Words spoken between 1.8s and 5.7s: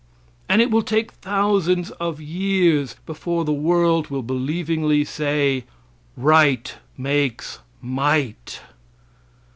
of years before the world will believingly say,